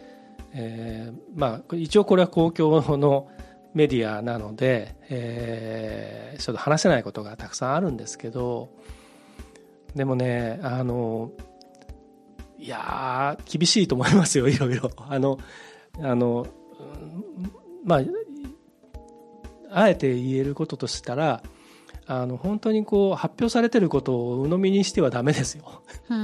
[0.54, 3.28] えー、まあ、一応これは公共の
[3.74, 8.70] メディアなので、えー、ちょっと話せないことがたくさんあるんですけど
[9.96, 11.32] でもねあの
[12.58, 14.92] いや厳しいと思いますよ いろいろ。
[14.98, 15.38] あの
[16.02, 16.46] あの
[17.84, 18.02] まあ
[19.72, 21.44] あえて言えることとしたら
[22.08, 25.84] あの本当にこう発表されてることを鵜呑みにしてはダメですよ。
[26.10, 26.18] うん。
[26.18, 26.24] う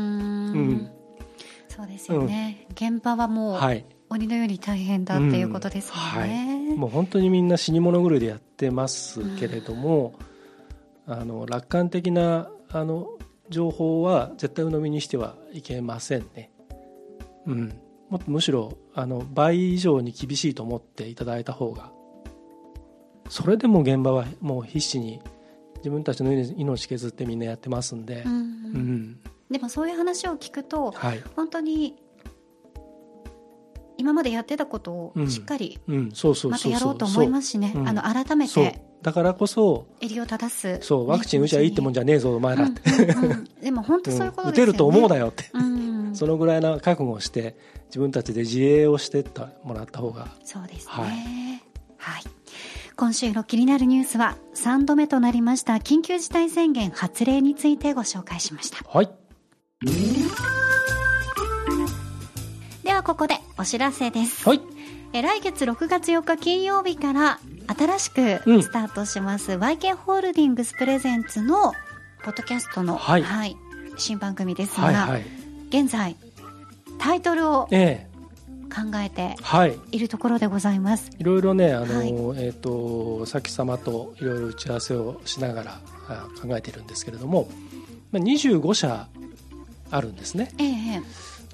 [0.58, 0.92] ん。
[1.70, 6.68] そうですよね、うん、現場はもう、はい、鬼のように大変だっていうことですもんね、うん。
[6.70, 10.14] はい、もう本当にみんな死に物狂いでやってますけれども、
[11.06, 13.10] うん、あの楽観的なあの
[13.50, 16.52] 情報は絶対鵜呑みにしてはいけませんね、
[17.46, 17.80] うん、
[18.10, 21.92] もむしろあの倍以上に厳しいと思っていただいた方が
[23.30, 25.22] それでも現場はもう必死に
[25.78, 29.20] 自分たちの命削ってみんなやってますんで、うん、うん。
[29.50, 31.96] でもそういう話を聞くと、はい、本当に
[33.98, 40.80] 今までやってたことをしっかりまたやろうと思いますしね、あの改めてだからこそ襟を正す。
[40.82, 47.56] そうワクチン打ちゃいいってもんじゃねえぞお前らって、うんうんうん、でも本当そういうことですよね、打てると思うだよって、うん、そのぐらいな覚悟をして
[47.90, 50.30] 自分たちで自衛をしてってもらった方が。
[50.44, 50.92] そうですね。
[50.92, 51.12] はい、
[51.98, 52.24] はい。
[52.96, 58.80] 今週の気になるニュースは3度目となりました緊急事態宣言発令についてご紹介しました。
[58.90, 59.10] はい。
[62.84, 64.50] ではここでお知らせです。
[64.50, 64.62] はい。
[65.14, 68.64] え来月6月4日金曜日から新しくうん。
[68.64, 71.74] スタートします、YK ホールディングスプレゼンツの
[72.24, 73.56] ポッドキャストの、はい。
[73.98, 75.26] 新番組ですが、はいはい。
[75.70, 76.16] 現在
[76.98, 78.16] タイトルをええ。
[78.74, 79.80] 考えてはい。
[79.92, 81.10] いるところでございます。
[81.18, 82.44] いろいろねあの、はい。
[82.46, 87.48] えっ、と先様といろいろ打ち合わせをしながらあ考えているんですけれども、
[88.12, 89.08] まあ、25社
[89.92, 90.52] あるんですね。
[90.58, 91.02] ええ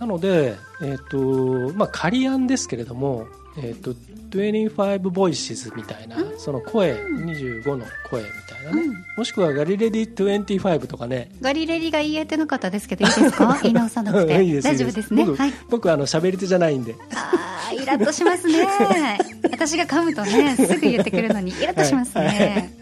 [0.02, 3.94] なので、えっとまあ、仮案ですけれども、えっと
[4.32, 6.40] 25 voices みたいな、うん。
[6.40, 9.06] その声25の声みたいなね、うん。
[9.18, 11.30] もしくはガリレディ25とかね。
[11.42, 13.60] ガリレリが言えてなかったですけどいいですか？
[13.64, 14.44] 言い直さなくて。
[14.44, 15.26] いいです大丈夫ですね。
[15.26, 15.54] 僕はい。
[15.70, 16.96] 僕あの喋り手じゃないんで。
[17.14, 18.66] あーイラッとしますね。
[19.52, 22.74] 私が噛むとねすぐ言ってくるのにイラッとしますね、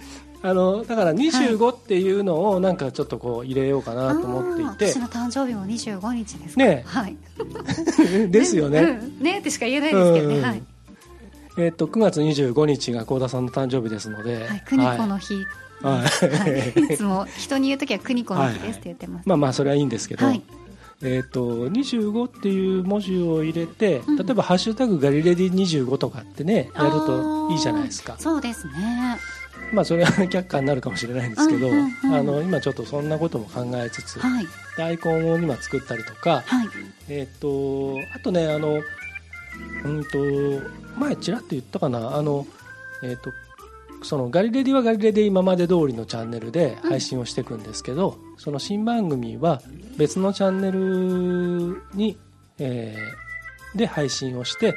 [0.42, 4.86] あのだから25っていうのをなんかちょっとこう入れようかなと思っていて。
[4.86, 6.64] あー私の誕生日も25日ですか？
[6.64, 7.18] ねはい。
[8.32, 9.24] ですよね、うん。
[9.24, 10.44] ねってしか言えないですけどね、うん。
[10.44, 10.64] はい、
[11.58, 15.34] えっと9月25日が幸田さんの誕生日ですので、はい、邦子の日、
[15.82, 16.28] はい。
[16.30, 16.48] は
[16.90, 20.42] い、いつも人に言うときは邦子の日ですって言ってます、まあまあそれはいいんですけど、はい。
[21.02, 24.16] えっと25っていう文字を入れて、うん。
[24.16, 28.16] 例えば「ハッシュタグガリレディ25」とかってねやるといいじゃないですか。
[28.18, 29.18] そうですね
[29.72, 32.14] まあそれは却下になるかもしれないんですけど、うんうんうん。
[32.16, 34.48] あの今ちょっとそんなことも考えつつ、はい。
[34.78, 36.68] でアイコンを今作ったりとか、はい。
[37.10, 38.82] えっ、とあとねあの
[39.84, 40.18] うんと
[40.98, 42.48] 前ちらっと言ったかなあの
[43.04, 43.32] えっ、と
[44.04, 49.62] そのガリレディはガリレディ今まで通りのチャンネルで配信をしていくんですけど、その新番組は
[49.98, 52.18] 別のチャンネルに、
[52.58, 53.30] えー
[53.76, 54.76] で配信をして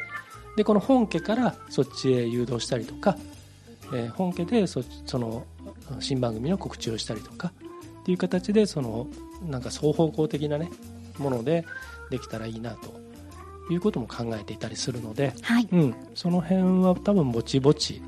[0.57, 3.16] でこの本家からそっちへ誘導したりとか、
[3.92, 5.46] えー本家でそその
[6.00, 7.52] 新番組の告知をしたりとか
[8.00, 9.07] っていう形でその
[9.48, 10.70] なんか双方向的なね
[11.18, 11.64] もので
[12.11, 12.92] できたらいいなと
[13.72, 15.68] いうことも考えていたりするので、はい。
[15.70, 18.02] うん、その辺は多分ぼちぼち、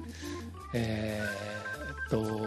[0.73, 2.47] えーっと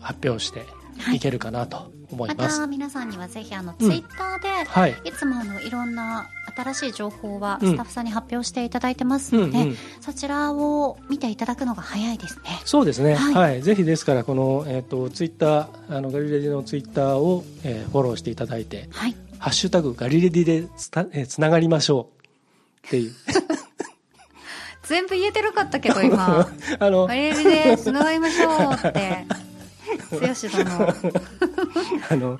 [0.00, 0.66] 発表しては
[1.12, 2.58] いいけるかなと思いまます。
[2.58, 12.60] た皆さんにはぜひあのツイッターで、はい、いつもあのいろんな新しい情報はうんスタッフさんに発表していただいてますので、うんうん、そちらを見ていただくのが早いですね。
[12.64, 19.16] そうですね、はいはいぜひですからこの、えーっとツイッターあのガリレディのツイッターを、えーフォローしていただいてはい。
[19.38, 22.10] 「ハッシュタグガリレディでつた、えーつながりましょ
[22.82, 23.12] う」っていう
[24.90, 26.48] 全部言えてるかったけど今。
[26.80, 29.49] あの我々で繋がりましょうって。
[29.98, 31.14] 剛殿。
[32.10, 32.38] あの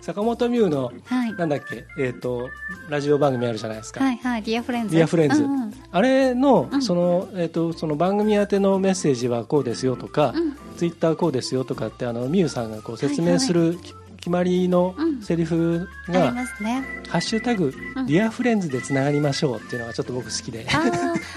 [0.00, 1.32] 坂本美雨のはい。
[1.34, 2.50] なんだっけ、えー、と
[2.88, 4.42] ラジオ番組あるじゃないですか、はいはい。
[4.42, 16.82] Dear Friends。Dear Friendsうんうんあれの,、うんそのえー、とその番組宛てのメッセージはこうですよとか、うんツイッターこうですよとかってあの美雨さんがこう説明する、き決まりのうんセリフありがますね。
[17.08, 20.66] 「ハッシュタグ、うん Dear Friendsでつながりましょう」っていうのがちょっと僕好きで。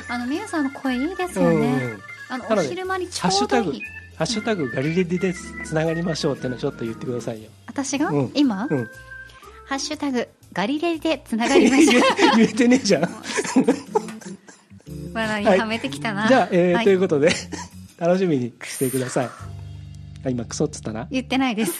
[0.08, 1.97] あの、みゆさんの声いいですようんうんね。
[2.30, 3.82] あの、お昼間にちハッシュタグょうどいい。
[4.17, 7.49] ハッシュタグガリレディでつながりましょうってのをちょっと言ってくださいよ。
[7.67, 8.10] 私が？
[8.10, 8.67] うん今？
[8.69, 8.89] うん、
[9.65, 12.08] ハッシュタグ、ガリレリでつながりまし言た。
[12.08, 13.04] え言えてねえじゃん。
[15.13, 16.28] 罠にはいはめてきたな。
[16.28, 17.32] じゃあ、えーはいということで
[17.97, 19.30] 楽しみにしてください。
[20.25, 21.08] あ今クソっつったな。
[21.12, 21.73] 言ってないです。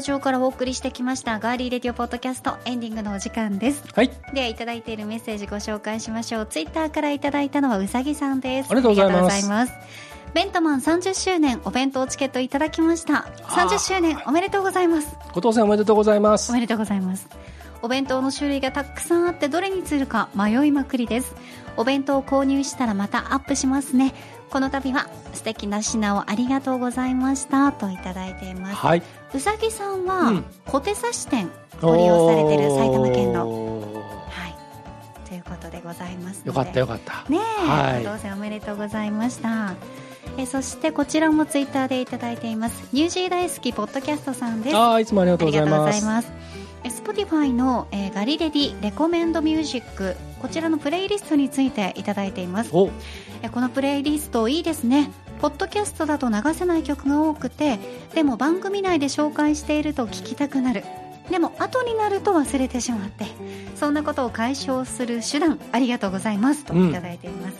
[0.00, 3.84] タジオからお送りしてきましたガーリーレディオポッドキャストエンディングのお時間です。
[3.94, 4.10] はい。
[4.32, 6.46] ではいただいているメッセージご紹介しましょう。
[6.46, 8.70] ツイッターからいただいたのはうさぎさんです。
[8.70, 9.46] ありがとうございます。
[9.46, 9.72] ます。
[10.32, 13.26] ベントマン30周年お弁当チケットいただきました。
[13.42, 15.18] 30周年おめでとうございます。
[15.34, 16.50] 後藤さんおめでとうございます。
[16.50, 16.54] お。
[16.54, 17.28] めでとうございます。
[17.82, 21.34] お弁当の種類がたくさんあってどれにするか迷いまくりです。
[21.76, 24.14] お弁当を購入したらまたアップしますね。
[24.50, 27.70] この度は素敵な品をありがとうございました。
[27.72, 28.76] といただいています。
[28.76, 29.02] はい。
[29.34, 30.44] うさぎさんうはん。
[30.66, 31.48] 小手刺し店
[31.80, 33.44] ご利用されてる埼玉県の。
[33.44, 34.02] の。
[34.28, 35.28] はい。
[35.28, 37.24] ということでございますよかったよかった。
[37.30, 38.04] ねえ、はい。
[38.04, 39.74] 当選おめでとうございました。
[40.36, 42.88] えそしてこちらもツイッターでいただいています。
[42.92, 44.76] ニュージー大好きポッドキャストさんです。
[44.76, 46.00] ああいつもありがとうございます。
[46.00, 46.32] ざいます。
[46.84, 50.16] え Spotify の、えーガリレディレコメンドミュージック。
[50.42, 52.70] こちらのプレイリストについていただいています。
[52.72, 52.90] お。
[53.42, 55.10] えこのプレイリストいいですね
[55.40, 57.78] ポッドキャストだと流せない曲が多くて
[58.14, 60.84] でも番組内で紹介していると聞きたくなる。
[61.30, 63.24] でも後になると忘れてしまって
[63.76, 66.64] そんなことを解消する手段ありがとうございます。
[66.64, 67.54] といただいています、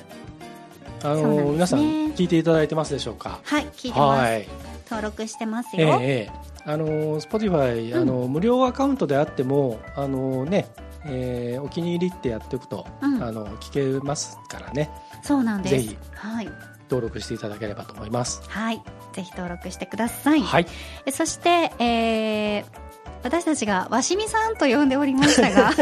[1.04, 1.52] あのそうなんですね。
[1.52, 1.80] 皆さん
[2.14, 3.38] 聞いていただいてますでしょうか？
[3.44, 4.48] はい聞いてます、はい。
[4.90, 6.32] 登録してますええよ、ええ。
[6.64, 8.02] あの Spotify、うん。
[8.02, 10.66] あの無料アカウントであってもあのね、
[11.04, 13.22] えーお気に入りってやっておくと、うん。
[13.22, 14.90] あの聞けますからね。
[15.22, 15.74] そうなんです。
[15.76, 15.96] ぜひ。
[16.12, 16.48] はい、
[16.91, 18.43] 登録していただければと思います。
[18.49, 18.82] はい、
[19.12, 20.66] ぜひ登録してください、はい。
[21.07, 22.91] えそして、えー
[23.22, 25.72] 私たちがわしみさんと呼んでおりましたが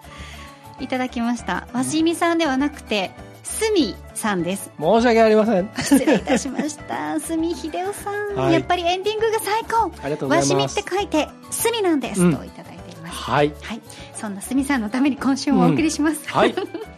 [0.80, 1.68] いただきました。
[1.72, 3.10] わしみさんではなくて
[3.42, 4.70] すみさんです。
[4.80, 5.70] 申し訳ありません。
[5.76, 7.20] 失礼いたしました。
[7.20, 8.54] すみひでおさん、はい。
[8.54, 9.92] やっぱりエンディングが最高。
[10.02, 13.14] ありがとうござわしみっいますて書いてすみなんです、うんといただいています。
[13.14, 13.52] はい。
[13.62, 13.80] はい。
[14.14, 16.54] そんなすみさんのために今週もお送りします、はい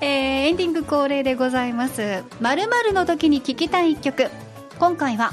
[0.00, 4.30] えーエンディング恒例でございます「まるの時に聴きたい一曲」
[4.78, 5.32] 今回は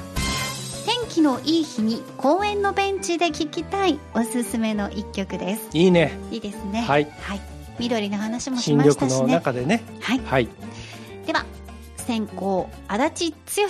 [0.86, 4.00] 天気のいい日に公園のベンチで聴きたい。
[4.14, 5.70] おすすめの一曲です。
[5.74, 6.12] いいね。
[6.32, 6.82] いいですね。
[6.82, 7.08] はい。
[7.80, 9.34] 緑の話もし新ましたしね。
[9.34, 9.84] 中でね。
[10.00, 10.20] はい。
[10.20, 10.50] はい。
[11.26, 11.46] では
[11.98, 13.68] 先行足立剛。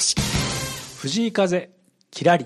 [0.99, 1.69] 藤井風
[2.11, 2.45] キラリ。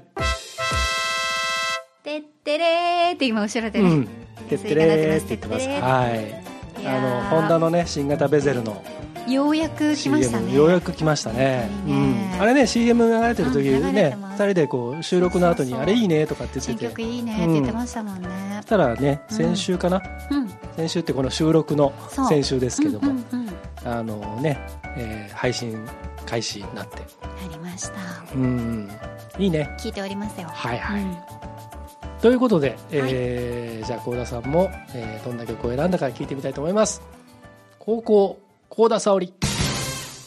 [2.03, 4.07] てってれーって今後ろでね、うん。
[4.49, 6.44] てってれーって言ってますはい
[6.85, 8.83] あのホンダのね新型ベゼルの
[9.27, 10.53] ようやく来ましたね。
[10.53, 11.69] ようやく来ましたね。
[11.87, 14.41] いいねうん、あれね CM 流れてる時ねます。
[14.41, 16.89] 2人でこう収録の後にあれいいねとかって言新ってて。
[16.91, 18.29] 曲いいねって言ってましたもんね。
[18.61, 19.37] そしたらねうん。
[19.37, 20.49] 先週かな、うん。
[20.75, 23.91] 先週ってこの収録の先週ですけども、うんうんうん。
[23.91, 24.59] あのね、
[24.95, 25.77] えー配信
[26.25, 26.97] 開始になって。
[27.21, 27.93] ありました。
[28.35, 28.89] うん。
[29.37, 29.75] いいね。
[29.79, 30.47] 聞いておりますよ。
[30.51, 31.34] はいはい、うん
[32.25, 37.03] ということで、えーじゃあ幸田さんも、えーどんな曲を選んだか聞いてみたいと思います。
[37.77, 39.31] 高校幸田沙織。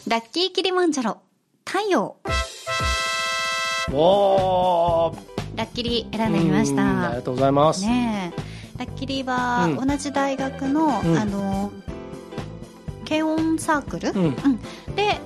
[0.06, 1.18] ラッキーキリマンジャロ。
[1.66, 2.14] 太陽。
[3.92, 5.16] おー。
[5.56, 8.78] ラッキリ選んでみましうんありたがとうございます、ねえ。
[8.78, 9.88] ラッキリはうん。
[9.88, 11.18] 同じ大学の、うん。
[11.18, 11.72] あの
[13.08, 14.36] 軽音サークル、うん。
[14.94, 15.18] で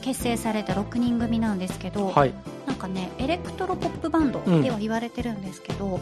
[0.00, 2.32] 結成された6人組なんですけど、はい
[2.66, 6.00] なんかねエレクトロポップバンドでは言われてるんですけど、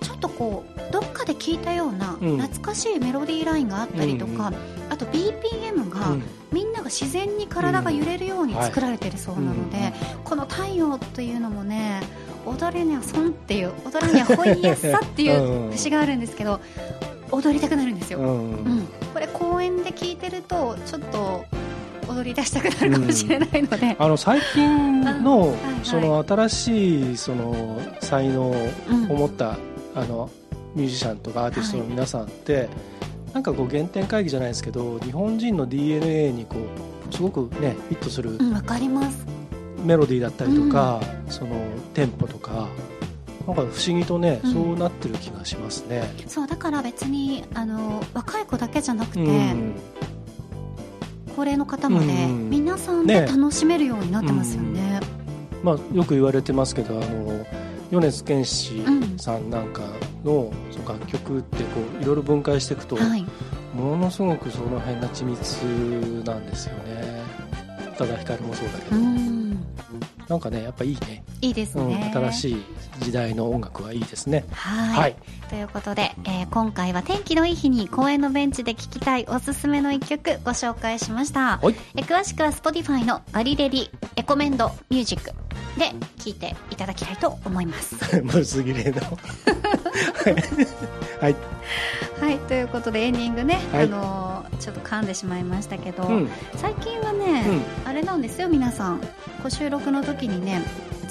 [0.00, 2.38] ちょっとこうどっかで聞いたようなうん。
[2.38, 4.54] 懐かしいメロディーラインがあったりとか、うん
[4.90, 6.22] あと BPM が、うん。
[6.52, 9.94] みんなが自然に体が揺れるように作られてるそうなので、うんはい。
[10.24, 12.02] この「太陽」というのもね
[12.44, 16.60] 踊れにゃ損っていう踊るにゃほいやっさっていう節があるんですけど
[17.30, 18.88] 踊りたくなるんですよ、ううんん。
[19.14, 21.46] これ公園で聞いてるとちょっと
[22.08, 25.58] 踊り出したくなるかもしれないので、あの最近のはいはい。
[25.84, 28.54] その新しいその才能を
[28.88, 29.58] うん持った
[29.94, 30.30] あの
[30.74, 32.68] ミュージシャンとかアーティストの皆さんって、
[33.32, 36.56] なんかこう原点回帰じゃないですけど日本人の DNA にこ
[37.10, 39.26] うすごくねフィットするうん、わかります。
[39.84, 41.56] メロディーだったりとか、その
[41.94, 42.68] テンポとか
[43.46, 44.52] なんか不思議とね、うん。
[44.52, 46.04] そうなってる気がしますね。
[46.28, 49.74] そうだから別にあの若い子だけじゃなくて、うん
[51.34, 55.00] 高齢の方まで、うん皆さんで楽しめるようになってますよね。
[55.62, 57.46] まあ、よく言われてますけどあの
[57.90, 58.82] 米津玄師
[59.16, 59.82] さんなんか
[60.24, 63.24] のその楽曲ってこういろいろ分解していくと、はい。
[63.74, 65.62] ものすごくその辺が緻密
[66.26, 67.22] なんですよね。
[67.94, 69.31] 宇多田ヒカルもそうだけど、うん
[70.32, 72.64] なんかねやっぱいいね、いいですうん、ね、新しい
[73.00, 74.46] 時代の音楽はいいですね。
[74.52, 75.00] はい。
[75.00, 75.16] はい。
[75.50, 81.74] ということで、えー今回は天気のいい日に公園のベンチで聴きたいおすすめの一曲ご紹介しました、はい。
[81.96, 85.32] えー詳しくは Spotify のガリレリエコメンドミュージック
[85.78, 88.22] で聴いていただきたいと思います。
[88.22, 89.02] むすぎれの。
[91.20, 91.36] はい、
[92.20, 92.38] はい。
[92.48, 93.84] ということでエンディングね、はい。
[93.84, 96.30] あのーちょっと噛んでしまいましたけど、うん。
[96.54, 97.42] 最近はね、
[97.84, 99.00] あれなんですよ皆さん。
[99.42, 100.62] ご収録の時にね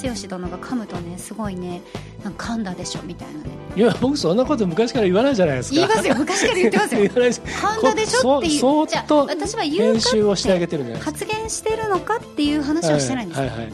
[0.02, 1.82] 剛殿が噛むとねすごいね
[2.24, 3.50] なんか噛んだでしょみたいなね。
[3.76, 5.76] いや僕そんなこと昔から言わないじゃないですか。
[5.76, 6.16] 言いますよ。
[6.16, 7.02] 昔から言ってますよ。
[7.06, 8.60] 噛んだでしょっていう。
[8.60, 13.66] そじゃあ私は言うか発言してるのかっていう話をしてないんですよ、はいはい。
[13.66, 13.74] はい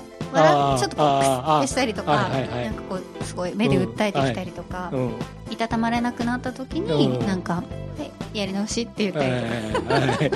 [0.80, 2.66] ちょっとこうクスッてしたりとか、はいはいはい。
[2.66, 5.12] なんかこうすごい目で訴えてきたりとか、うん
[5.50, 7.26] いたたまれなくなった時に、うん。
[7.26, 7.64] なんか
[7.98, 10.08] 「はいやり直し」って言ったりとか、はい。
[10.08, 10.32] はい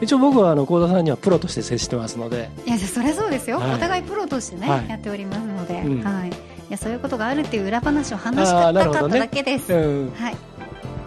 [0.00, 2.50] 一応僕はあの幸田さんにはプロとして接してますので。
[2.66, 3.74] いやそりゃそうですよ、はい。
[3.74, 4.88] お互いプロとしてね、はい。
[4.88, 6.04] やっておりますので、うん。
[6.04, 6.32] はい、い
[6.70, 10.12] やそういうことがあるっていう裏話を話したかっただけです、うん。
[10.14, 10.36] はい。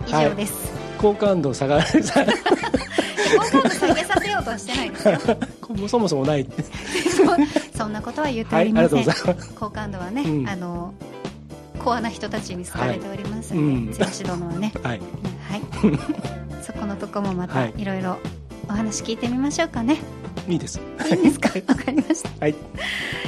[0.08, 1.86] 以上です、好感度下がる
[3.38, 5.20] 好感度下げさせようとはしてないですよ。
[5.88, 6.46] そもそもない。
[6.46, 7.24] そ
[7.78, 10.50] そんなことは言っておりませ、うんござい好感度はね、うん。
[10.50, 10.94] あの
[11.84, 15.02] コアな人たちに好かれておりますはいので、剛殿はね、はい。
[15.50, 15.62] はい、
[16.62, 17.74] そこのとこもまたはい。
[17.78, 18.18] いろいろ
[18.72, 19.98] お話聞いてみましょうかね。
[20.48, 20.80] いいです。
[20.80, 21.50] いいんですか？
[21.68, 22.30] わかりました。
[22.40, 22.56] はい。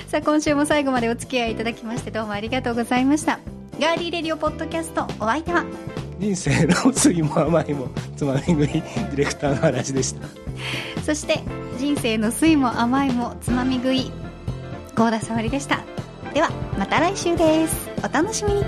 [0.07, 3.39] さあ今週も最後までお付き合いいただきましてどうもありがとうございました。
[3.79, 5.65] ガーリーレディオポッドキャストお相手は？
[6.19, 10.27] 人生の酸いも甘いもつまみ食いディレクターの嵐でした。
[11.03, 11.41] そして
[11.77, 14.11] 人生の酸いも甘いもつまみ食い
[14.95, 15.83] 合田沙織でした。
[16.33, 17.89] ではまた来週です。
[17.99, 18.63] お楽しみに